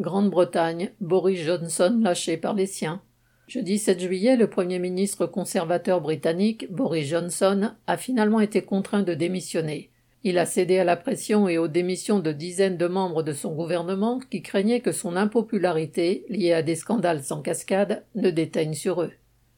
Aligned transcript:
Grande-Bretagne, 0.00 0.92
Boris 1.00 1.40
Johnson 1.40 1.98
lâché 2.00 2.36
par 2.36 2.54
les 2.54 2.66
siens. 2.66 3.02
Jeudi 3.48 3.78
7 3.78 3.98
juillet, 3.98 4.36
le 4.36 4.48
Premier 4.48 4.78
ministre 4.78 5.26
conservateur 5.26 6.00
britannique, 6.00 6.70
Boris 6.70 7.08
Johnson, 7.08 7.72
a 7.88 7.96
finalement 7.96 8.38
été 8.38 8.62
contraint 8.62 9.02
de 9.02 9.14
démissionner. 9.14 9.90
Il 10.22 10.38
a 10.38 10.46
cédé 10.46 10.78
à 10.78 10.84
la 10.84 10.94
pression 10.94 11.48
et 11.48 11.58
aux 11.58 11.66
démissions 11.66 12.20
de 12.20 12.30
dizaines 12.30 12.76
de 12.76 12.86
membres 12.86 13.24
de 13.24 13.32
son 13.32 13.52
gouvernement 13.56 14.20
qui 14.30 14.40
craignaient 14.40 14.82
que 14.82 14.92
son 14.92 15.16
impopularité, 15.16 16.24
liée 16.28 16.52
à 16.52 16.62
des 16.62 16.76
scandales 16.76 17.24
sans 17.24 17.42
cascade, 17.42 18.04
ne 18.14 18.30
déteigne 18.30 18.74
sur 18.74 19.02
eux. 19.02 19.12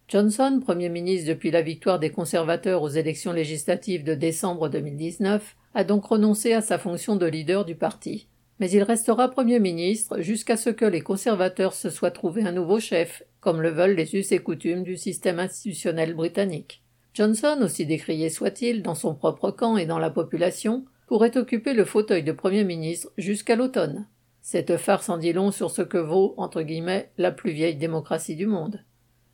Johnson, 0.08 0.58
Premier 0.64 0.88
ministre 0.88 1.28
depuis 1.28 1.50
la 1.50 1.60
victoire 1.60 1.98
des 1.98 2.10
conservateurs 2.10 2.82
aux 2.82 2.88
élections 2.88 3.32
législatives 3.32 4.04
de 4.04 4.14
décembre 4.14 4.70
2019, 4.70 5.54
a 5.74 5.84
donc 5.84 6.06
renoncé 6.06 6.54
à 6.54 6.62
sa 6.62 6.78
fonction 6.78 7.16
de 7.16 7.26
leader 7.26 7.66
du 7.66 7.74
parti 7.74 8.26
mais 8.60 8.70
il 8.70 8.82
restera 8.82 9.30
Premier 9.30 9.58
ministre 9.58 10.20
jusqu'à 10.20 10.58
ce 10.58 10.68
que 10.68 10.84
les 10.84 11.00
conservateurs 11.00 11.72
se 11.72 11.88
soient 11.88 12.10
trouvé 12.10 12.44
un 12.44 12.52
nouveau 12.52 12.78
chef, 12.78 13.22
comme 13.40 13.62
le 13.62 13.70
veulent 13.70 13.96
les 13.96 14.14
us 14.14 14.30
et 14.32 14.38
coutumes 14.38 14.84
du 14.84 14.98
système 14.98 15.38
institutionnel 15.38 16.14
britannique. 16.14 16.82
Johnson, 17.14 17.58
aussi 17.62 17.86
décrié 17.86 18.28
soit-il 18.28 18.82
dans 18.82 18.94
son 18.94 19.14
propre 19.14 19.50
camp 19.50 19.78
et 19.78 19.86
dans 19.86 19.98
la 19.98 20.10
population, 20.10 20.84
pourrait 21.06 21.38
occuper 21.38 21.72
le 21.72 21.86
fauteuil 21.86 22.22
de 22.22 22.32
Premier 22.32 22.62
ministre 22.62 23.10
jusqu'à 23.16 23.56
l'automne. 23.56 24.06
Cette 24.42 24.76
farce 24.76 25.08
en 25.08 25.16
dit 25.16 25.32
long 25.32 25.50
sur 25.50 25.70
ce 25.70 25.82
que 25.82 25.98
vaut, 25.98 26.34
entre 26.36 26.62
guillemets, 26.62 27.10
la 27.18 27.32
plus 27.32 27.52
vieille 27.52 27.76
démocratie 27.76 28.36
du 28.36 28.46
monde. 28.46 28.84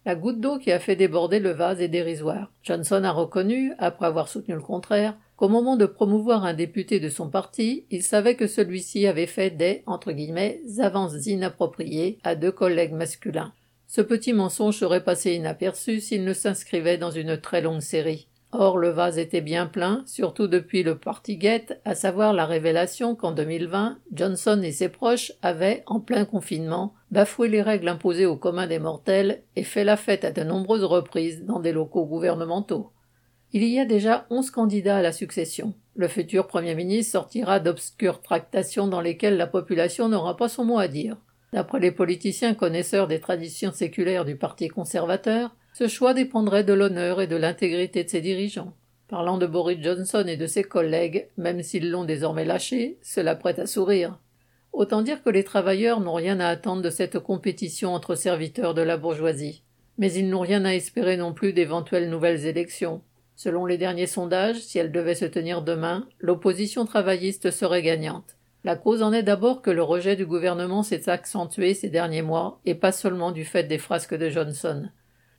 La 0.04 0.14
goutte 0.14 0.40
d'eau 0.40 0.58
qui 0.58 0.70
a 0.70 0.78
fait 0.78 0.94
déborder 0.94 1.40
le 1.40 1.50
vase 1.50 1.80
est 1.80 1.88
dérisoire. 1.88 2.52
Johnson 2.62 3.02
a 3.02 3.10
reconnu, 3.10 3.72
après 3.78 4.06
avoir 4.06 4.28
soutenu 4.28 4.54
le 4.54 4.60
contraire, 4.60 5.18
qu'au 5.36 5.48
moment 5.48 5.76
de 5.76 5.86
promouvoir 5.86 6.44
un 6.44 6.54
député 6.54 7.00
de 7.00 7.08
son 7.08 7.28
parti, 7.28 7.86
il 7.90 8.02
savait 8.02 8.36
que 8.36 8.46
celui-ci 8.46 9.06
avait 9.06 9.26
fait 9.26 9.50
des 9.50 9.84
avances 10.78 11.26
inappropriées 11.26 12.18
à 12.24 12.34
deux 12.34 12.52
collègues 12.52 12.94
masculins. 12.94 13.52
Ce 13.86 14.00
petit 14.00 14.32
mensonge 14.32 14.78
serait 14.78 15.04
passé 15.04 15.34
inaperçu 15.34 16.00
s'il 16.00 16.24
ne 16.24 16.32
s'inscrivait 16.32 16.98
dans 16.98 17.10
une 17.10 17.36
très 17.38 17.60
longue 17.60 17.80
série. 17.80 18.28
Or 18.52 18.78
le 18.78 18.88
vase 18.88 19.18
était 19.18 19.40
bien 19.40 19.66
plein, 19.66 20.02
surtout 20.06 20.46
depuis 20.46 20.82
le 20.82 20.96
Partygate, 20.96 21.80
à 21.84 21.94
savoir 21.94 22.32
la 22.32 22.46
révélation 22.46 23.14
qu'en 23.14 23.32
2020, 23.32 23.98
Johnson 24.12 24.60
et 24.62 24.72
ses 24.72 24.88
proches 24.88 25.32
avaient, 25.42 25.82
en 25.86 26.00
plein 26.00 26.24
confinement, 26.24 26.94
bafoué 27.10 27.48
les 27.48 27.60
règles 27.60 27.88
imposées 27.88 28.24
au 28.24 28.36
commun 28.36 28.66
des 28.66 28.78
mortels 28.78 29.42
et 29.56 29.64
fait 29.64 29.84
la 29.84 29.96
fête 29.96 30.24
à 30.24 30.30
de 30.30 30.42
nombreuses 30.42 30.84
reprises 30.84 31.44
dans 31.44 31.60
des 31.60 31.72
locaux 31.72 32.06
gouvernementaux. 32.06 32.92
Il 33.58 33.64
y 33.64 33.80
a 33.80 33.86
déjà 33.86 34.26
onze 34.28 34.50
candidats 34.50 34.98
à 34.98 35.02
la 35.02 35.12
succession. 35.12 35.72
Le 35.94 36.08
futur 36.08 36.46
Premier 36.46 36.74
ministre 36.74 37.12
sortira 37.12 37.58
d'obscures 37.58 38.20
tractations 38.20 38.86
dans 38.86 39.00
lesquelles 39.00 39.38
la 39.38 39.46
population 39.46 40.10
n'aura 40.10 40.36
pas 40.36 40.50
son 40.50 40.66
mot 40.66 40.78
à 40.78 40.88
dire. 40.88 41.16
D'après 41.54 41.80
les 41.80 41.90
politiciens 41.90 42.52
connaisseurs 42.52 43.08
des 43.08 43.18
traditions 43.18 43.72
séculaires 43.72 44.26
du 44.26 44.36
Parti 44.36 44.68
conservateur, 44.68 45.56
ce 45.72 45.88
choix 45.88 46.12
dépendrait 46.12 46.64
de 46.64 46.74
l'honneur 46.74 47.22
et 47.22 47.26
de 47.26 47.36
l'intégrité 47.36 48.04
de 48.04 48.10
ses 48.10 48.20
dirigeants. 48.20 48.74
Parlant 49.08 49.38
de 49.38 49.46
Boris 49.46 49.82
Johnson 49.82 50.26
et 50.26 50.36
de 50.36 50.46
ses 50.46 50.62
collègues, 50.62 51.30
même 51.38 51.62
s'ils 51.62 51.90
l'ont 51.90 52.04
désormais 52.04 52.44
lâché, 52.44 52.98
cela 53.00 53.36
prête 53.36 53.58
à 53.58 53.66
sourire. 53.66 54.18
Autant 54.74 55.00
dire 55.00 55.22
que 55.22 55.30
les 55.30 55.44
travailleurs 55.44 56.00
n'ont 56.00 56.12
rien 56.12 56.40
à 56.40 56.48
attendre 56.48 56.82
de 56.82 56.90
cette 56.90 57.20
compétition 57.20 57.94
entre 57.94 58.16
serviteurs 58.16 58.74
de 58.74 58.82
la 58.82 58.98
bourgeoisie. 58.98 59.62
Mais 59.96 60.12
ils 60.12 60.28
n'ont 60.28 60.40
rien 60.40 60.66
à 60.66 60.74
espérer 60.74 61.16
non 61.16 61.32
plus 61.32 61.54
d'éventuelles 61.54 62.10
nouvelles 62.10 62.44
élections. 62.44 63.00
Selon 63.36 63.66
les 63.66 63.76
derniers 63.76 64.06
sondages, 64.06 64.60
si 64.60 64.78
elles 64.78 64.90
devaient 64.90 65.14
se 65.14 65.26
tenir 65.26 65.60
demain, 65.60 66.08
l'opposition 66.18 66.86
travailliste 66.86 67.50
serait 67.50 67.82
gagnante. 67.82 68.36
La 68.64 68.76
cause 68.76 69.02
en 69.02 69.12
est 69.12 69.22
d'abord 69.22 69.60
que 69.60 69.70
le 69.70 69.82
rejet 69.82 70.16
du 70.16 70.24
gouvernement 70.24 70.82
s'est 70.82 71.08
accentué 71.08 71.74
ces 71.74 71.90
derniers 71.90 72.22
mois, 72.22 72.60
et 72.64 72.74
pas 72.74 72.92
seulement 72.92 73.32
du 73.32 73.44
fait 73.44 73.64
des 73.64 73.78
frasques 73.78 74.16
de 74.16 74.30
Johnson. 74.30 74.88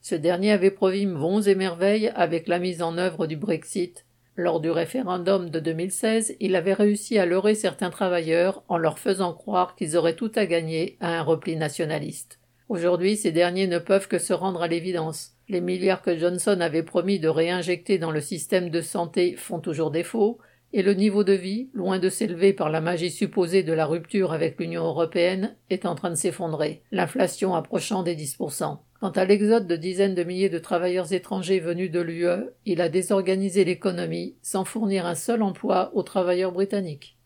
Ce 0.02 0.16
dernier 0.16 0.52
avait 0.52 0.72
promis 0.72 1.08
bons 1.08 1.46
et 1.48 1.56
merveilles 1.56 2.12
avec 2.16 2.48
la 2.48 2.60
mise 2.60 2.84
en 2.84 2.98
œuvre 3.00 3.26
du 3.26 3.36
Brexit. 3.36 4.06
Lors 4.36 4.62
du 4.62 4.70
référendum 4.70 5.50
de 5.50 5.60
2016, 5.60 6.36
il 6.40 6.56
avait 6.56 6.74
réussi 6.74 7.18
à 7.18 7.26
leurrer 7.26 7.56
certains 7.56 7.90
travailleurs 7.90 8.64
en 8.68 8.78
leur 8.78 9.00
faisant 9.00 9.34
croire 9.34 9.76
qu'ils 9.76 9.98
auraient 9.98 10.16
tout 10.16 10.32
à 10.36 10.46
gagner 10.46 10.98
à 11.02 11.18
un 11.20 11.24
repli 11.24 11.56
nationaliste. 11.56 12.40
Aujourd'hui, 12.70 13.16
ces 13.16 13.32
derniers 13.32 13.68
ne 13.68 13.80
peuvent 13.80 14.10
que 14.10 14.20
se 14.20 14.34
rendre 14.34 14.62
à 14.62 14.68
l'évidence. 14.68 15.32
Les 15.48 15.62
milliards 15.62 16.02
que 16.02 16.18
Johnson 16.18 16.60
avait 16.60 16.84
promis 16.84 17.18
de 17.18 17.30
réinjecter 17.30 17.98
dans 17.98 18.12
le 18.12 18.20
système 18.20 18.70
de 18.70 18.82
santé 18.82 19.36
font 19.38 19.60
toujours 19.60 19.90
défaut, 19.90 20.38
et 20.74 20.84
le 20.84 20.94
niveau 20.94 21.24
de 21.24 21.32
vie, 21.32 21.70
loin 21.74 21.98
de 21.98 22.10
s'élever 22.10 22.52
par 22.52 22.70
la 22.70 22.82
magie 22.82 23.10
supposée 23.10 23.64
de 23.64 23.72
la 23.72 23.86
rupture 23.86 24.34
avec 24.34 24.60
l'Union 24.60 24.84
européenne, 24.84 25.56
est 25.70 25.86
en 25.86 25.96
train 25.96 26.10
de 26.10 26.16
s'effondrer, 26.16 26.82
l'inflation 26.92 27.56
approchant 27.56 28.04
des 28.04 28.18
10%. 28.18 28.78
Quant 29.00 29.10
à 29.12 29.26
l'exode 29.26 29.68
de 29.68 29.76
dizaines 29.76 30.16
de 30.16 30.24
milliers 30.24 30.50
de 30.50 30.60
travailleurs 30.60 31.14
étrangers 31.14 31.60
venus 31.60 31.92
de 31.92 32.02
l'UE, 32.02 32.50
il 32.66 32.82
a 32.82 32.90
désorganisé 32.90 33.64
l'économie 33.64 34.36
sans 34.42 34.66
fournir 34.66 35.06
un 35.06 35.16
seul 35.16 35.42
emploi 35.42 35.92
aux 35.94 36.04
travailleurs 36.04 36.52
britanniques. 36.52 37.17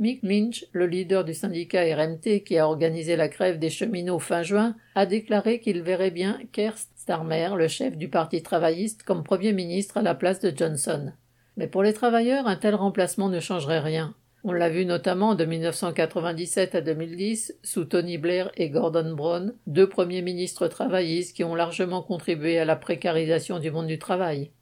Mick 0.00 0.22
Minch, 0.22 0.64
le 0.70 0.86
leader 0.86 1.24
du 1.24 1.34
syndicat 1.34 1.82
RMT 1.82 2.44
qui 2.44 2.56
a 2.56 2.68
organisé 2.68 3.16
la 3.16 3.26
grève 3.26 3.58
des 3.58 3.68
cheminots 3.68 4.20
fin 4.20 4.44
juin, 4.44 4.76
a 4.94 5.06
déclaré 5.06 5.58
qu'il 5.58 5.82
verrait 5.82 6.12
bien 6.12 6.38
Kerst 6.52 6.90
Starmer, 6.94 7.50
le 7.56 7.66
chef 7.66 7.96
du 7.96 8.08
Parti 8.08 8.40
travailliste, 8.40 9.02
comme 9.02 9.24
Premier 9.24 9.52
ministre 9.52 9.96
à 9.96 10.02
la 10.02 10.14
place 10.14 10.38
de 10.38 10.56
Johnson. 10.56 11.12
Mais 11.56 11.66
pour 11.66 11.82
les 11.82 11.92
travailleurs, 11.92 12.46
un 12.46 12.54
tel 12.54 12.76
remplacement 12.76 13.28
ne 13.28 13.40
changerait 13.40 13.80
rien. 13.80 14.14
On 14.44 14.52
l'a 14.52 14.68
vu 14.68 14.86
notamment 14.86 15.34
de 15.34 15.44
1997 15.44 16.76
à 16.76 16.80
2010 16.80 17.58
sous 17.64 17.84
Tony 17.84 18.18
Blair 18.18 18.52
et 18.56 18.70
Gordon 18.70 19.14
Brown, 19.16 19.54
deux 19.66 19.88
premiers 19.88 20.22
ministres 20.22 20.68
travaillistes 20.68 21.34
qui 21.34 21.42
ont 21.42 21.56
largement 21.56 22.02
contribué 22.02 22.60
à 22.60 22.64
la 22.64 22.76
précarisation 22.76 23.58
du 23.58 23.72
monde 23.72 23.88
du 23.88 23.98
travail. 23.98 24.52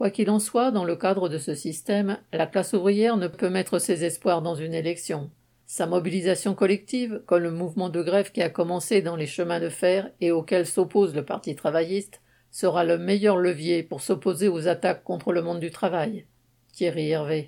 Quoi 0.00 0.08
qu'il 0.08 0.30
en 0.30 0.38
soit, 0.38 0.70
dans 0.70 0.84
le 0.84 0.96
cadre 0.96 1.28
de 1.28 1.36
ce 1.36 1.54
système, 1.54 2.16
la 2.32 2.46
classe 2.46 2.72
ouvrière 2.72 3.18
ne 3.18 3.28
peut 3.28 3.50
mettre 3.50 3.78
ses 3.78 4.02
espoirs 4.02 4.40
dans 4.40 4.54
une 4.54 4.72
élection. 4.72 5.30
Sa 5.66 5.84
mobilisation 5.84 6.54
collective, 6.54 7.20
comme 7.26 7.42
le 7.42 7.50
mouvement 7.50 7.90
de 7.90 8.00
grève 8.00 8.32
qui 8.32 8.40
a 8.40 8.48
commencé 8.48 9.02
dans 9.02 9.14
les 9.14 9.26
chemins 9.26 9.60
de 9.60 9.68
fer 9.68 10.10
et 10.22 10.30
auquel 10.30 10.64
s'oppose 10.64 11.14
le 11.14 11.26
Parti 11.26 11.54
travailliste, 11.54 12.22
sera 12.50 12.82
le 12.82 12.96
meilleur 12.96 13.36
levier 13.36 13.82
pour 13.82 14.00
s'opposer 14.00 14.48
aux 14.48 14.68
attaques 14.68 15.04
contre 15.04 15.34
le 15.34 15.42
monde 15.42 15.60
du 15.60 15.70
travail. 15.70 16.24
Thierry 16.72 17.10
Hervé. 17.10 17.38